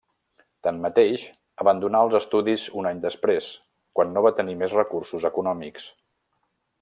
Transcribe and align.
Tanmateix, 0.67 1.25
abandonà 1.65 2.01
els 2.07 2.17
estudis 2.21 2.63
un 2.83 2.89
any 2.93 3.03
després, 3.05 3.51
quan 3.99 4.13
no 4.17 4.27
va 4.29 4.35
tenir 4.43 4.57
més 4.63 4.77
recursos 4.81 5.29
econòmics. 5.33 5.87